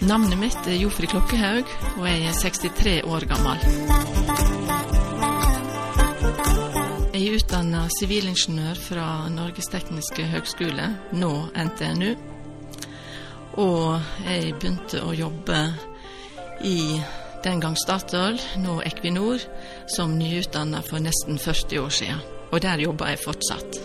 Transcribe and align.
Navnet 0.00 0.38
mitt 0.40 0.64
er 0.64 0.78
Jofri 0.80 1.04
Klokkehaug, 1.10 1.68
og 2.00 2.06
jeg 2.08 2.22
er 2.24 2.36
63 2.38 2.92
år 3.04 3.24
gammel. 3.28 3.60
Jeg 7.12 7.26
er 7.26 7.36
utdanna 7.36 7.82
sivilingeniør 7.98 8.80
fra 8.80 9.06
Norges 9.28 9.68
tekniske 9.68 10.24
høgskole, 10.32 10.86
nå 11.20 11.30
NTNU. 11.52 12.14
Og 13.60 14.00
jeg 14.24 14.54
begynte 14.56 15.04
å 15.04 15.12
jobbe 15.12 15.60
i 16.64 16.80
den 17.44 17.60
gang 17.60 17.76
Statoil, 17.76 18.40
nå 18.64 18.80
Equinor, 18.88 19.44
som 19.84 20.16
nyutdanna 20.16 20.80
for 20.86 21.04
nesten 21.04 21.36
40 21.36 21.84
år 21.84 21.92
siden. 22.00 22.24
Og 22.50 22.64
der 22.64 22.88
jobber 22.88 23.12
jeg 23.12 23.20
fortsatt. 23.26 23.82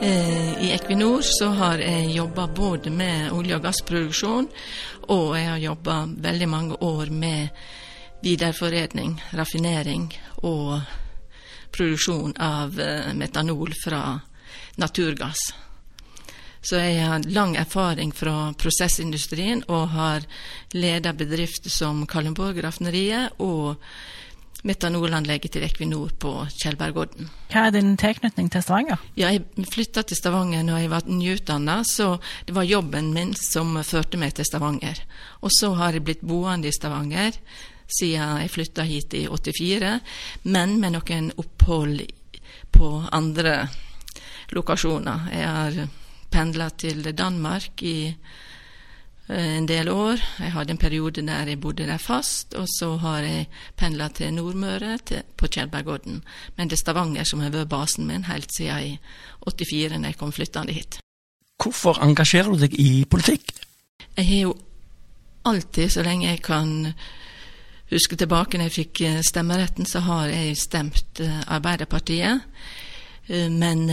Eh, 0.00 0.62
I 0.62 0.70
Equinor 0.72 1.20
så 1.22 1.46
har 1.46 1.78
jeg 1.78 2.10
jobba 2.10 2.46
både 2.46 2.90
med 2.90 3.32
olje- 3.32 3.56
og 3.56 3.62
gassproduksjon, 3.62 4.48
og 5.08 5.38
jeg 5.38 5.48
har 5.48 5.58
jobba 5.58 5.94
veldig 6.20 6.48
mange 6.48 6.76
år 6.84 7.06
med 7.10 7.48
videreforedling, 8.22 9.14
raffinering 9.32 10.10
og 10.42 10.80
produksjon 11.72 12.34
av 12.36 12.80
eh, 12.80 13.14
metanol 13.14 13.72
fra 13.84 14.20
naturgass. 14.76 15.54
Så 16.60 16.76
jeg 16.76 17.00
har 17.00 17.24
lang 17.32 17.56
erfaring 17.56 18.12
fra 18.12 18.52
prosessindustrien 18.58 19.64
og 19.68 19.88
har 19.94 20.28
ledet 20.74 21.16
bedrifter 21.16 21.70
som 21.70 22.04
Kalundborg 22.10 22.60
Raffineriet 22.64 23.40
og 23.40 23.76
metanolanlegget 24.64 25.52
til 25.56 25.64
Equinor 25.66 26.12
på 26.18 26.32
Tjeldbergodden. 26.62 27.28
Hva 27.52 27.66
er 27.66 27.74
din 27.76 27.96
tilknytning 28.00 28.48
til 28.52 28.64
Stavanger? 28.64 29.02
Ja, 29.18 29.30
jeg 29.34 29.68
flytta 29.72 30.02
til 30.06 30.18
Stavanger 30.18 30.64
når 30.66 30.82
jeg 30.82 30.92
var 30.92 31.08
nyutdanna, 31.10 31.82
så 31.84 32.16
det 32.46 32.56
var 32.56 32.68
jobben 32.68 33.12
min 33.14 33.34
som 33.38 33.76
førte 33.84 34.20
meg 34.20 34.34
til 34.36 34.48
Stavanger. 34.48 35.02
Og 35.42 35.52
så 35.54 35.72
har 35.78 35.96
jeg 35.96 36.06
blitt 36.06 36.26
boende 36.26 36.70
i 36.70 36.74
Stavanger 36.74 37.36
siden 37.86 38.40
jeg 38.42 38.50
flytta 38.50 38.86
hit 38.86 39.14
i 39.14 39.26
84, 39.30 39.92
men 40.50 40.78
med 40.82 40.96
noen 40.96 41.30
opphold 41.38 42.02
på 42.74 42.90
andre 43.14 43.68
lokasjoner. 44.54 45.30
Jeg 45.32 45.46
har 45.46 45.78
pendla 46.30 46.68
til 46.70 47.06
Danmark 47.16 47.82
i 47.82 48.14
en 49.28 49.66
del 49.66 49.88
år. 49.88 50.20
Jeg 50.38 50.52
hadde 50.52 50.70
en 50.70 50.78
periode 50.78 51.22
der 51.26 51.48
jeg 51.50 51.60
bodde 51.60 51.86
der 51.86 51.98
fast, 51.98 52.54
og 52.54 52.68
så 52.78 52.96
har 52.96 53.18
jeg 53.18 53.48
pendla 53.76 54.08
til 54.08 54.34
Nordmøre, 54.34 54.98
til, 54.98 55.22
på 55.36 55.46
Tjeldbergodden. 55.46 56.22
Men 56.56 56.68
det 56.68 56.76
er 56.78 56.84
Stavanger 56.84 57.24
som 57.24 57.40
har 57.40 57.50
vært 57.50 57.68
basen 57.68 58.06
min 58.06 58.24
helt 58.24 58.52
siden 58.54 58.84
i 58.84 58.98
84, 59.46 59.98
da 59.98 60.06
jeg 60.06 60.18
kom 60.18 60.32
flyttende 60.32 60.72
hit. 60.72 61.00
Hvorfor 61.62 61.98
engasjerer 62.04 62.52
du 62.52 62.60
deg 62.60 62.74
i 62.78 63.04
politikk? 63.10 63.52
Jeg 64.16 64.26
har 64.26 64.42
jo 64.48 64.54
alltid, 65.44 65.90
så 65.90 66.02
lenge 66.02 66.28
jeg 66.28 66.42
kan 66.42 66.92
huske 67.90 68.16
tilbake 68.16 68.58
når 68.58 68.70
jeg 68.70 68.76
fikk 68.76 69.00
eh, 69.06 69.20
stemmeretten, 69.26 69.86
så 69.86 70.00
har 70.00 70.26
jeg 70.26 70.56
stemt 70.58 71.20
uh, 71.20 71.42
Arbeiderpartiet. 71.46 72.40
Men 73.26 73.88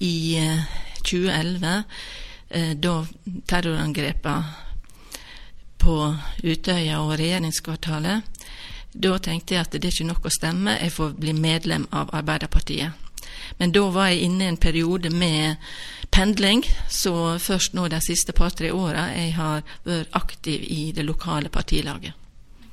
i 0.00 0.40
2011, 1.04 1.82
da 2.80 2.92
terrorangrepene 3.44 4.69
på 5.80 5.96
Utøya 6.44 7.00
og 7.00 7.16
regjeringskvartalet, 7.18 8.46
da 8.92 9.18
tenkte 9.22 9.54
jeg 9.54 9.64
at 9.64 9.76
det 9.76 9.84
er 9.84 9.94
ikke 9.94 10.08
nok 10.08 10.26
å 10.26 10.34
stemme, 10.34 10.78
jeg 10.80 10.92
får 10.94 11.14
bli 11.20 11.34
medlem 11.36 11.86
av 11.94 12.10
Arbeiderpartiet. 12.16 13.06
Men 13.58 13.72
da 13.74 13.82
var 13.92 14.10
jeg 14.10 14.24
inne 14.26 14.46
i 14.46 14.50
en 14.50 14.60
periode 14.60 15.10
med 15.14 15.56
pendling, 16.10 16.64
så 16.88 17.38
først 17.38 17.74
nå 17.76 17.86
de 17.90 18.00
siste 18.02 18.34
par-tre 18.36 18.72
åra 18.74 19.10
jeg 19.14 19.34
har 19.36 19.62
vært 19.86 20.16
aktiv 20.18 20.64
i 20.66 20.90
det 20.96 21.06
lokale 21.06 21.52
partilaget. 21.52 22.16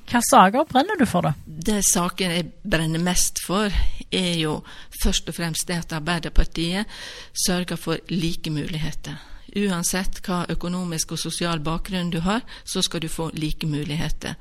Hva 0.07 0.21
saker 0.23 0.67
brenner 0.69 0.95
du 0.95 1.03
for, 1.05 1.27
da? 1.27 1.33
Det 1.45 1.81
saken 1.83 2.31
jeg 2.31 2.51
brenner 2.63 3.01
mest 3.03 3.41
for, 3.43 3.73
er 4.07 4.35
jo 4.39 4.61
først 5.01 5.27
og 5.27 5.35
fremst 5.35 5.67
det 5.67 5.81
at 5.83 5.97
Arbeiderpartiet 5.97 6.87
sørger 7.35 7.75
for 7.75 7.99
like 8.09 8.49
muligheter. 8.49 9.19
Uansett 9.57 10.21
hva 10.25 10.43
økonomisk 10.53 11.15
og 11.15 11.21
sosial 11.21 11.61
bakgrunn 11.65 12.11
du 12.13 12.19
har, 12.25 12.43
så 12.63 12.83
skal 12.85 13.01
du 13.01 13.09
få 13.09 13.31
like 13.33 13.67
muligheter. 13.67 14.35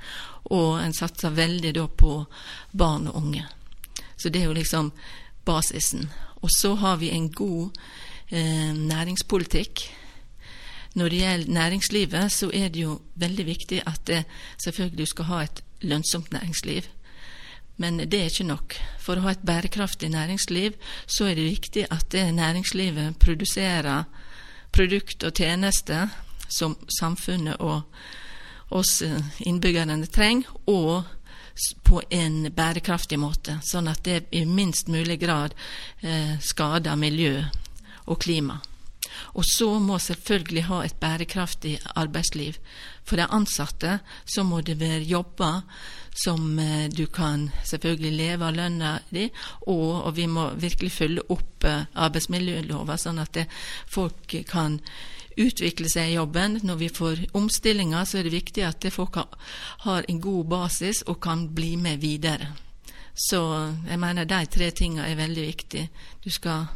Og 0.52 0.80
en 0.82 0.94
satser 0.94 1.34
veldig 1.34 1.72
da 1.76 1.86
på 1.88 2.18
barn 2.72 3.08
og 3.08 3.22
unge. 3.22 3.46
Så 4.16 4.28
det 4.28 4.42
er 4.42 4.50
jo 4.50 4.56
liksom 4.56 4.92
basisen. 5.44 6.10
Og 6.42 6.50
så 6.52 6.74
har 6.74 6.98
vi 7.00 7.10
en 7.10 7.30
god 7.32 7.70
eh, 8.30 8.74
næringspolitikk 8.76 9.86
når 10.96 11.08
det 11.12 11.16
gjelder 11.20 11.52
næringslivet, 11.52 12.32
så 12.32 12.50
er 12.54 12.68
det 12.72 12.80
jo 12.80 13.00
veldig 13.20 13.44
viktig 13.46 13.82
at 13.86 14.00
det, 14.08 14.24
selvfølgelig 14.64 14.98
du 14.98 15.06
skal 15.06 15.24
ha 15.24 15.40
et 15.44 15.62
lønnsomt 15.80 16.32
næringsliv. 16.32 16.82
Men 17.76 17.98
det 17.98 18.14
er 18.14 18.30
ikke 18.30 18.48
nok. 18.48 18.76
For 18.98 19.20
å 19.20 19.26
ha 19.26 19.34
et 19.34 19.44
bærekraftig 19.44 20.08
næringsliv, 20.08 20.72
så 21.06 21.28
er 21.28 21.36
det 21.36 21.44
viktig 21.44 21.84
at 21.90 22.08
det 22.12 22.24
næringslivet 22.34 23.18
produserer 23.20 24.08
produkt 24.76 25.24
og 25.24 25.34
tjenester 25.36 26.12
som 26.52 26.76
samfunnet 27.00 27.58
og 27.64 27.82
oss 28.76 29.00
innbyggerne 29.46 29.98
trenger, 30.12 30.50
og 30.66 31.04
på 31.82 32.02
en 32.12 32.50
bærekraftig 32.52 33.18
måte, 33.18 33.56
sånn 33.64 33.88
at 33.88 34.02
det 34.04 34.26
i 34.36 34.44
minst 34.44 34.90
mulig 34.92 35.18
grad 35.22 35.54
eh, 36.04 36.36
skader 36.42 36.98
miljø 37.00 37.38
og 38.06 38.18
klima. 38.20 38.58
Og 39.38 39.44
så 39.48 39.68
må 39.80 39.96
selvfølgelig 40.02 40.66
ha 40.68 40.82
et 40.84 40.98
bærekraftig 41.00 41.78
arbeidsliv. 41.96 42.58
For 43.06 43.16
de 43.16 43.28
ansatte 43.32 43.98
så 44.28 44.44
må 44.44 44.60
det 44.60 44.76
være 44.80 45.06
jobber 45.08 45.62
som 46.24 46.58
eh, 46.58 46.86
du 46.88 47.06
kan 47.06 47.50
selvfølgelig 47.64 48.12
leve 48.16 48.46
av 48.46 48.56
lønna 48.56 48.92
di, 49.10 49.26
og, 49.66 50.06
og, 50.06 50.14
vi 50.16 50.26
må 50.30 50.48
virkelig 50.56 50.92
følge 50.94 51.26
opp 51.32 51.66
eh, 51.68 51.84
arbeidsmiljølova, 51.92 52.96
sånn 53.00 53.20
at 53.20 53.34
det, 53.36 53.46
folk 53.92 54.38
kan 54.48 54.80
utvikle 55.36 55.90
seg 55.92 56.10
i 56.10 56.16
jobben. 56.16 56.60
Når 56.64 56.78
vi 56.80 56.88
får 56.88 57.26
omstillinger, 57.36 58.08
så 58.08 58.20
er 58.20 58.26
det 58.26 58.36
viktig 58.38 58.64
at 58.64 58.86
folk 58.92 59.20
har 59.84 60.08
en 60.08 60.22
god 60.24 60.48
basis 60.48 61.02
og 61.06 61.20
kan 61.20 61.48
bli 61.54 61.74
med 61.76 62.00
videre. 62.00 62.54
Så 63.16 63.40
jeg 63.88 64.00
mener 64.00 64.28
de 64.28 64.40
tre 64.52 64.70
tingene 64.76 65.08
er 65.08 65.16
veldig 65.16 65.44
viktige. 65.46 65.88
Du 66.24 66.30
skal 66.32 66.66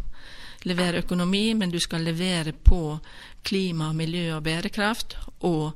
levere 0.68 1.00
økonomi, 1.00 1.52
men 1.56 1.72
du 1.72 1.78
skal 1.80 2.04
levere 2.04 2.52
på 2.52 2.98
klima, 3.44 3.92
miljø 3.96 4.36
og 4.36 4.44
bærekraft 4.44 5.16
og 5.48 5.72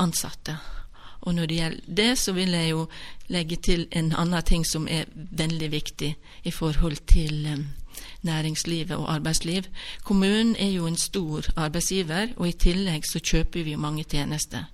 ansatte. 0.00 0.56
Og 1.20 1.34
når 1.34 1.46
det 1.46 1.56
gjelder 1.56 1.96
det, 1.96 2.18
så 2.18 2.32
vil 2.32 2.54
jeg 2.56 2.70
jo 2.70 2.86
legge 3.28 3.56
til 3.56 3.86
en 3.92 4.12
annen 4.16 4.42
ting 4.42 4.64
som 4.66 4.88
er 4.88 5.10
veldig 5.14 5.70
viktig 5.72 6.14
i 6.44 6.50
forhold 6.50 6.96
til 7.06 7.46
um, 7.52 7.66
næringslivet 8.22 8.96
og 8.96 9.12
arbeidsliv. 9.12 9.68
Kommunen 10.04 10.56
er 10.56 10.70
jo 10.70 10.86
en 10.86 10.96
stor 10.96 11.44
arbeidsgiver, 11.56 12.34
og 12.36 12.48
i 12.48 12.52
tillegg 12.52 13.04
så 13.08 13.20
kjøper 13.20 13.64
vi 13.64 13.72
jo 13.76 13.78
mange 13.78 14.04
tjenester. 14.04 14.64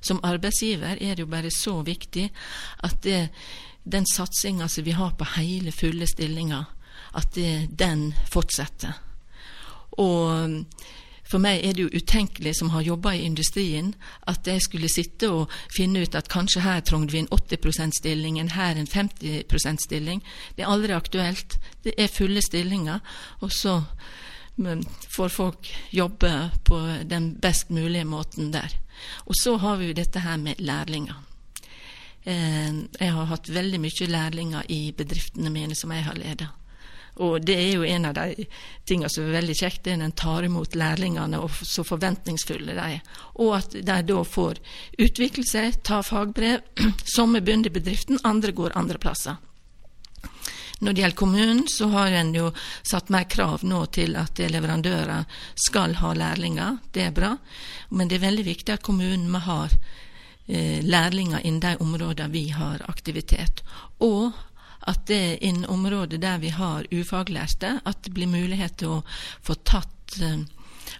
Som 0.00 0.20
arbeidsgiver 0.22 0.96
er 1.00 1.14
det 1.14 1.26
jo 1.26 1.26
bare 1.26 1.50
så 1.50 1.82
viktig 1.82 2.30
at 2.84 3.02
det, 3.04 3.28
den 3.84 4.06
satsinga 4.06 4.68
som 4.68 4.84
vi 4.84 4.90
har 4.90 5.14
på 5.18 5.26
hele, 5.36 5.72
fulle 5.72 6.06
stillinger, 6.06 6.64
at 7.14 7.34
det, 7.34 7.68
den 7.78 8.14
fortsetter. 8.30 8.92
Og 9.90 10.64
for 11.26 11.42
meg 11.42 11.64
er 11.64 11.74
det 11.74 11.86
jo 11.86 12.00
utenkelig, 12.00 12.54
som 12.58 12.70
har 12.70 12.86
jobba 12.86 13.14
i 13.16 13.24
industrien, 13.26 13.94
at 14.30 14.46
jeg 14.46 14.62
skulle 14.62 14.90
sitte 14.92 15.30
og 15.32 15.52
finne 15.74 16.04
ut 16.04 16.14
at 16.14 16.30
kanskje 16.30 16.62
her 16.62 16.84
trengte 16.86 17.16
vi 17.16 17.24
en 17.24 17.32
80 17.34 17.98
stilling, 17.98 18.38
en 18.38 18.54
her 18.54 18.78
en 18.78 18.86
50 18.86 19.82
stilling. 19.82 20.22
Det 20.56 20.62
er 20.62 20.70
aldri 20.70 20.94
aktuelt. 20.94 21.58
Det 21.82 21.94
er 21.98 22.12
fulle 22.12 22.42
stillinger, 22.42 23.00
og 23.40 23.52
så 23.52 23.82
får 25.16 25.28
folk 25.28 25.68
jobbe 25.92 26.50
på 26.64 26.78
den 27.04 27.34
best 27.40 27.70
mulige 27.70 28.04
måten 28.04 28.52
der. 28.52 28.72
Og 29.26 29.34
så 29.36 29.56
har 29.56 29.76
vi 29.76 29.90
jo 29.90 29.96
dette 29.96 30.20
her 30.20 30.36
med 30.36 30.62
lærlinger. 30.62 31.16
Eh, 32.24 32.72
jeg 33.00 33.12
har 33.12 33.28
hatt 33.30 33.50
veldig 33.52 33.80
mye 33.80 34.08
lærlinger 34.08 34.62
i 34.68 34.92
bedriftene 34.96 35.50
mine 35.50 35.74
som 35.74 35.92
jeg 35.92 36.04
har 36.04 36.16
ledet. 36.16 36.48
Og 37.24 37.40
det 37.48 37.56
er 37.56 37.70
jo 37.78 37.84
en 37.88 38.08
av 38.10 38.14
de 38.18 38.44
tingene 38.84 39.08
som 39.12 39.24
er 39.24 39.38
veldig 39.38 39.56
kjekt, 39.56 39.82
det 39.84 39.94
er 39.94 40.00
når 40.02 40.10
en 40.10 40.18
tar 40.20 40.46
imot 40.46 40.76
lærlingene, 40.76 41.40
og 41.40 41.54
så 41.64 41.84
forventningsfulle 41.86 42.76
de 42.76 42.86
er. 42.98 43.18
Og 43.40 43.54
at 43.56 43.76
de 43.76 43.98
da 44.10 44.20
får 44.24 44.60
utvikle 45.00 45.46
seg, 45.48 45.80
ta 45.86 46.02
fagbrev. 46.04 46.60
Som 47.16 47.36
er 47.36 47.44
bundet 47.46 47.72
i 47.72 47.78
bedriften, 47.78 48.20
andre 48.24 48.52
går 48.52 48.76
andre 48.76 49.00
plasser. 49.00 49.40
Når 50.78 50.92
det 50.92 51.00
gjelder 51.00 51.16
kommunen, 51.16 51.68
så 51.72 51.88
har 51.88 52.12
en 52.12 52.34
jo 52.36 52.50
satt 52.84 53.08
mer 53.08 53.24
krav 53.32 53.62
nå 53.64 53.78
til 53.96 54.16
at 54.20 54.36
leverandører 54.36 55.24
skal 55.56 55.96
ha 56.02 56.12
lærlinger. 56.12 56.82
Det 56.92 57.06
er 57.06 57.14
bra. 57.16 57.30
Men 57.88 58.10
det 58.10 58.18
er 58.18 58.26
veldig 58.26 58.44
viktig 58.44 58.74
at 58.74 58.84
kommunen 58.84 59.40
har 59.40 59.72
eh, 59.72 60.84
lærlinger 60.84 61.46
innen 61.48 61.62
de 61.64 61.72
områdene 61.80 62.28
vi 62.34 62.50
har 62.52 62.84
aktivitet. 62.92 63.64
Og 64.04 64.36
at 64.86 65.06
det 65.06 65.38
innen 65.44 65.66
områder 65.66 66.18
der 66.22 66.38
vi 66.38 66.52
har 66.54 66.86
ufaglærte, 66.90 67.80
at 67.84 68.02
det 68.02 68.14
blir 68.14 68.30
mulighet 68.30 68.78
til 68.78 68.98
å 68.98 69.04
få 69.42 69.58
tatt 69.66 70.18
eh, 70.22 70.44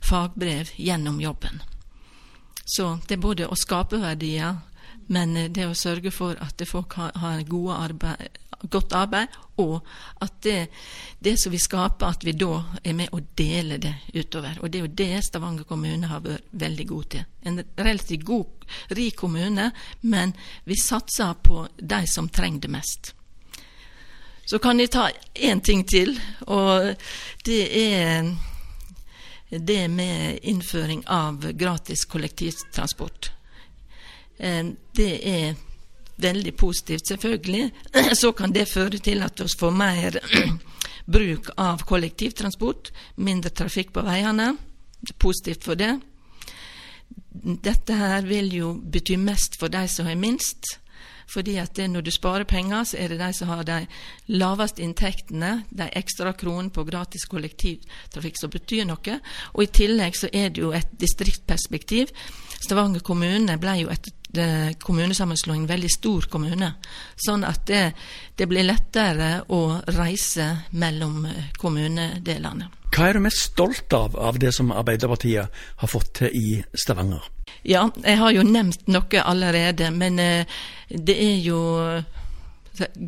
fagbrev 0.03 0.73
gjennom 0.77 1.21
jobben. 1.23 1.63
Så 2.67 2.97
det 3.07 3.15
er 3.15 3.23
både 3.23 3.47
å 3.47 3.59
skape 3.59 4.01
verdier, 4.03 4.59
men 5.07 5.37
eh, 5.37 5.51
det 5.51 5.69
å 5.71 5.79
sørge 5.79 6.11
for 6.11 6.39
at 6.43 6.63
folk 6.67 6.99
har, 6.99 7.15
arbeid, 7.15 8.41
godt 8.67 8.97
arbeid, 8.97 9.37
og 9.63 9.79
at 10.25 10.41
det, 10.43 10.59
det, 11.23 11.37
som 11.41 11.55
vi 11.55 11.61
skaper, 11.63 12.11
at 12.11 12.25
vi 12.27 12.35
da 12.37 12.59
er 12.83 12.97
med 12.99 13.15
å 13.15 13.23
dele 13.39 13.79
det 13.81 13.95
utover. 14.15 14.59
Og 14.61 14.71
det 14.71 14.81
er 14.81 14.87
jo 14.89 14.97
det 14.99 15.25
Stavanger 15.25 15.69
kommune 15.69 16.11
har 16.11 16.25
vært 16.25 16.51
veldig 16.51 16.87
god 16.91 17.11
til. 17.15 17.29
En 17.47 17.63
relativt 17.79 18.27
god, 18.27 18.67
rik 18.99 19.17
kommune, 19.17 19.71
men 20.03 20.35
vi 20.65 20.81
satser 20.81 21.39
på 21.39 21.69
de 21.79 22.03
som 22.11 22.29
trenger 22.29 22.67
det 22.67 22.75
mest. 22.75 23.16
Så 24.47 24.59
kan 24.63 24.79
jeg 24.79 24.93
ta 24.95 25.09
én 25.35 25.61
ting 25.61 25.83
til, 25.89 26.15
og 26.47 26.95
det 27.45 27.63
er 27.67 28.29
det 29.51 29.89
med 29.91 30.39
innføring 30.43 31.03
av 31.11 31.43
gratis 31.59 32.05
kollektivtransport. 32.05 33.33
Eh, 34.39 34.67
det 34.95 35.15
er 35.29 35.57
veldig 36.17 36.55
positivt, 36.57 37.09
selvfølgelig. 37.09 37.71
Så 38.21 38.33
kan 38.33 38.53
det 38.53 38.69
føre 38.69 38.99
til 38.99 39.23
at 39.27 39.41
vi 39.41 39.49
får 39.59 39.71
mer 39.75 40.21
bruk 41.17 41.51
av 41.57 41.83
kollektivtransport, 41.87 42.93
mindre 43.17 43.51
trafikk 43.51 43.93
på 43.93 44.07
veiene. 44.07 44.53
Positivt 45.19 45.67
for 45.67 45.75
det. 45.75 45.93
Dette 47.67 47.95
her 47.95 48.27
vil 48.27 48.55
jo 48.55 48.75
bety 48.79 49.19
mest 49.21 49.59
for 49.59 49.69
de 49.69 49.89
som 49.91 50.07
har 50.07 50.19
minst. 50.19 50.79
Fordi 51.27 51.57
at 51.59 51.75
det, 51.77 51.89
når 51.91 52.07
du 52.07 52.11
sparer 52.15 52.47
penger, 52.49 52.85
så 52.85 52.99
er 53.03 53.13
det 53.13 53.19
de 53.21 53.31
som 53.35 53.51
har 53.51 53.65
de 53.67 53.81
laveste 54.33 54.83
inntektene, 54.83 55.65
de 55.71 55.89
ekstra 55.99 56.33
kronene 56.39 56.71
på 56.71 56.85
gratis 56.87 57.27
kollektivtrafikk, 57.31 58.39
som 58.41 58.53
betyr 58.53 58.87
noe. 58.87 59.19
Og 59.55 59.65
i 59.65 59.71
tillegg 59.81 60.19
så 60.19 60.31
er 60.33 60.53
det 60.55 60.63
jo 60.63 60.73
et 60.77 60.95
distriktsperspektiv. 61.01 62.15
Stavanger 62.63 63.03
kommune 63.05 63.59
ble 63.61 63.81
jo 63.83 63.91
etter 63.93 64.17
kommunesammenslåing 64.83 65.67
veldig 65.69 65.91
stor 65.93 66.27
kommune. 66.31 66.73
Sånn 67.27 67.45
at 67.47 67.67
det, 67.69 67.85
det 68.37 68.49
blir 68.51 68.67
lettere 68.67 69.47
å 69.49 69.79
reise 69.97 70.49
mellom 70.77 71.25
kommunedelene. 71.61 72.71
Hva 72.97 73.11
er 73.11 73.19
du 73.19 73.25
mest 73.27 73.51
stolt 73.51 73.93
av 73.97 74.15
av 74.17 74.39
det 74.41 74.55
som 74.57 74.71
Arbeiderpartiet 74.73 75.63
har 75.83 75.91
fått 75.91 76.15
til 76.21 76.37
i 76.37 76.61
Stavanger? 76.73 77.25
Ja, 77.63 77.87
jeg 78.05 78.19
har 78.21 78.35
jo 78.35 78.45
nevnt 78.47 78.87
noe 78.91 79.23
allerede, 79.23 79.91
men 79.91 80.19
eh, 80.23 80.59
det 80.91 81.17
er 81.19 81.39
jo 81.45 81.61
eh, 81.81 82.05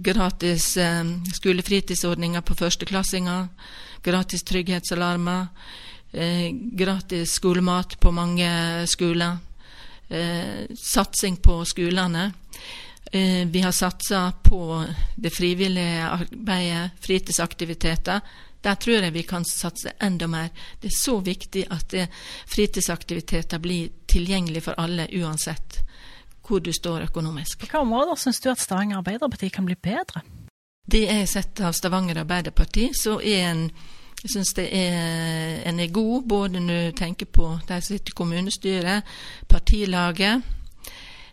gratis 0.04 0.76
eh, 0.80 1.04
skolefritidsordninger 1.36 2.44
på 2.46 2.56
førsteklassinger, 2.58 3.48
gratis 4.02 4.46
trygghetsalarmer, 4.46 5.46
gratis 6.78 7.34
skolemat 7.36 7.98
på 8.00 8.10
mange 8.16 8.46
skoler, 8.88 9.34
satsing 10.72 11.36
på 11.44 11.58
skolene. 11.68 12.22
Vi 13.12 13.60
har 13.60 13.74
satsa 13.76 14.22
på 14.40 14.78
det 15.20 15.34
frivillige 15.36 16.06
arbeidet, 16.08 16.96
fritidsaktiviteter. 17.04 18.24
Der 18.62 18.74
tror 18.74 19.04
jeg 19.04 19.14
vi 19.14 19.22
kan 19.22 19.44
satse 19.44 19.92
enda 20.02 20.26
mer. 20.26 20.48
Det 20.80 20.90
er 20.90 20.96
så 20.98 21.18
viktig 21.20 21.66
at 21.70 21.94
fritidsaktiviteter 22.46 23.58
blir 23.62 23.92
tilgjengelig 24.06 24.64
for 24.66 24.80
alle, 24.80 25.08
uansett 25.12 25.82
hvor 26.48 26.60
du 26.64 26.72
står 26.72 27.04
økonomisk. 27.10 27.60
Hvilke 27.60 27.78
områder 27.78 28.16
syns 28.16 28.40
du 28.40 28.50
at 28.50 28.60
Stavanger 28.60 29.02
Arbeiderparti 29.02 29.50
kan 29.52 29.68
bli 29.68 29.76
bedre? 29.76 30.22
Det 30.88 31.04
jeg 31.04 31.20
har 31.20 31.28
sett 31.28 31.60
av 31.60 31.76
Stavanger 31.76 32.22
Arbeiderparti, 32.22 32.88
så 32.96 33.18
er 33.20 33.50
en 33.50 33.64
jeg 34.18 34.32
syns 34.32 34.50
en 34.58 35.78
er 35.78 35.92
god, 35.94 36.24
både 36.26 36.58
når 36.58 36.88
du 36.88 36.96
tenker 36.98 37.28
på 37.30 37.52
de 37.68 37.76
som 37.76 37.94
sitter 37.94 38.10
i 38.10 38.16
kommunestyret, 38.18 39.12
partilaget. 39.46 40.42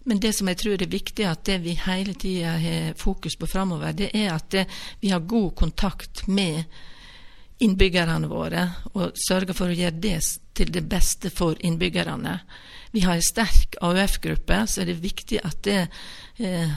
Men 0.05 0.19
det 0.21 0.35
som 0.37 0.51
jeg 0.51 0.59
tror 0.61 0.83
er 0.83 0.91
viktig, 0.91 1.25
at 1.25 1.41
det 1.49 1.63
vi 1.63 1.73
hele 1.81 2.13
tida 2.13 2.51
har 2.61 2.93
fokus 2.93 3.39
på 3.41 3.49
framover, 3.49 3.95
det 3.97 4.11
er 4.13 4.35
at 4.35 4.51
det, 4.53 4.67
vi 5.01 5.09
har 5.09 5.25
god 5.25 5.55
kontakt 5.55 6.27
med 6.27 6.61
innbyggerne 7.63 8.27
våre, 8.29 8.65
og 8.93 9.15
sørge 9.27 9.55
for 9.55 9.71
å 9.71 9.75
gjøre 9.77 9.99
det 10.03 10.17
til 10.55 10.71
det 10.73 10.83
beste 10.89 11.31
for 11.33 11.55
innbyggerne. 11.59 12.39
Vi 12.95 13.03
har 13.03 13.17
en 13.17 13.23
sterk 13.23 13.77
AUF-gruppe, 13.83 14.61
så 14.67 14.81
er 14.81 14.91
det 14.91 15.03
viktig 15.03 15.39
at 15.43 15.61
det, 15.63 15.87
eh, 16.39 16.69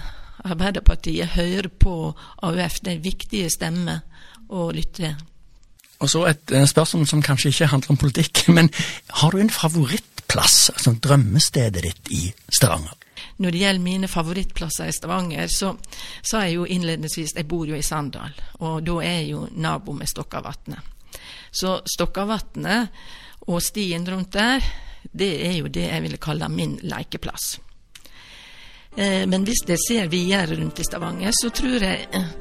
Arbeiderpartiet 0.44 1.34
hører 1.34 1.68
på 1.68 2.14
AUF. 2.42 2.80
Det 2.80 2.92
er 2.92 3.02
viktige 3.02 3.50
stemmer 3.50 4.00
å 4.48 4.70
lytte 4.70 5.02
til. 5.02 5.16
Og 5.98 6.10
så 6.10 6.24
et 6.30 6.52
spørsmål 6.70 7.06
som 7.10 7.22
kanskje 7.22 7.50
ikke 7.50 7.66
handler 7.66 7.90
om 7.90 7.96
politikk, 7.96 8.44
men 8.56 8.70
har 9.10 9.30
du 9.30 9.38
en 9.38 9.50
favorittplass, 9.50 10.70
altså 10.70 10.94
drømmestedet 10.94 11.82
ditt 11.82 12.12
i 12.14 12.32
Stavanger? 12.54 12.94
Når 13.38 13.54
det 13.54 13.62
gjelder 13.62 13.84
mine 13.84 14.10
favorittplasser 14.10 14.90
i 14.90 14.96
Stavanger, 14.96 15.48
så 15.52 15.74
sa 16.22 16.44
jeg 16.44 16.58
jo 16.58 16.66
innledningsvis 16.66 17.36
jeg 17.36 17.48
bor 17.48 17.68
jo 17.68 17.78
i 17.78 17.84
Sandal, 17.84 18.34
og 18.64 18.82
da 18.86 18.98
er 19.04 19.20
jeg 19.20 19.30
jo 19.32 19.46
nabo 19.56 19.94
med 19.96 20.10
Stokkavatnet. 20.10 20.94
Så 21.50 21.78
Stokkavatnet 21.88 22.92
og 23.48 23.62
stien 23.64 24.04
rundt 24.08 24.34
der, 24.36 24.64
det 25.12 25.32
er 25.46 25.56
jo 25.60 25.70
det 25.72 25.88
jeg 25.88 26.04
ville 26.04 26.20
kalle 26.20 26.50
min 26.52 26.76
lekeplass. 26.82 27.58
Eh, 28.98 29.24
men 29.30 29.44
hvis 29.46 29.62
jeg 29.68 29.78
ser 29.78 30.10
videre 30.10 30.58
rundt 30.58 30.80
i 30.80 30.86
Stavanger, 30.86 31.32
så 31.36 31.52
tror 31.54 31.84
jeg 31.84 32.08
eh, 32.12 32.32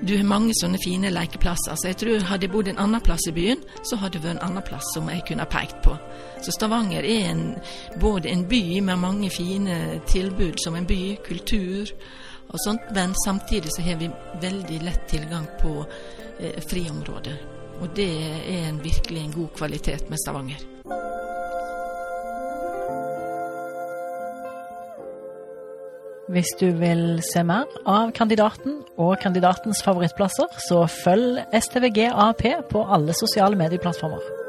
du 0.00 0.12
har 0.16 0.28
mange 0.28 0.52
sånne 0.56 0.78
fine 0.82 1.10
lekeplasser. 1.12 1.76
Så 1.76 1.90
jeg 1.90 1.98
tror 2.00 2.26
hadde 2.28 2.46
jeg 2.46 2.52
bodd 2.52 2.68
en 2.70 2.80
annen 2.82 3.02
plass 3.04 3.26
i 3.30 3.34
byen, 3.36 3.62
så 3.86 3.98
hadde 4.00 4.18
det 4.18 4.26
vært 4.26 4.36
en 4.36 4.44
annen 4.50 4.66
plass 4.66 4.92
som 4.94 5.08
jeg 5.10 5.24
kunne 5.28 5.46
ha 5.46 5.50
pekt 5.50 5.80
på. 5.86 5.96
Så 6.44 6.54
Stavanger 6.54 7.06
er 7.06 7.30
en, 7.30 7.42
både 8.02 8.30
en 8.32 8.44
by 8.48 8.62
med 8.84 9.02
mange 9.02 9.32
fine 9.32 10.00
tilbud 10.08 10.60
som 10.62 10.76
en 10.76 10.88
by, 10.88 11.16
kultur 11.26 11.90
og 12.46 12.62
sånt, 12.62 12.92
men 12.94 13.16
samtidig 13.24 13.72
så 13.74 13.82
har 13.82 13.98
vi 14.00 14.12
veldig 14.42 14.80
lett 14.84 15.08
tilgang 15.10 15.48
på 15.60 15.74
eh, 15.82 16.62
friområder. 16.70 17.42
Og 17.80 17.90
det 17.96 18.08
er 18.22 18.68
en, 18.68 18.80
virkelig 18.84 19.24
en 19.24 19.36
god 19.40 19.52
kvalitet 19.58 20.10
med 20.10 20.22
Stavanger. 20.22 20.75
Hvis 26.28 26.48
du 26.60 26.66
vil 26.74 27.20
se 27.22 27.44
mer 27.46 27.70
av 27.86 28.10
kandidaten 28.16 28.80
og 28.98 29.20
kandidatens 29.22 29.78
favorittplasser, 29.86 30.50
så 30.66 30.80
følg 30.90 31.38
STVG 31.54 32.08
AP 32.10 32.42
på 32.72 32.82
alle 32.82 33.14
sosiale 33.14 33.54
medieplattformer. 33.60 34.45